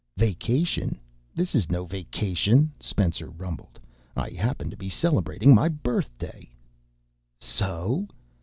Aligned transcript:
"Vacation? 0.17 0.97
This 1.35 1.53
is 1.53 1.69
no 1.69 1.85
vacation," 1.85 2.71
Spencer 2.79 3.29
rumbled. 3.29 3.79
"I 4.17 4.29
happen 4.31 4.71
to 4.71 4.75
be 4.75 4.89
celebrating 4.89 5.53
my 5.53 5.69
birthday." 5.69 6.49
"So? 7.39 8.07